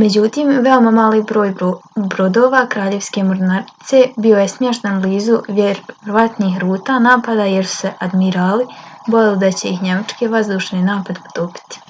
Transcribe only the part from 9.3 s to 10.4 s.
da će ih njemački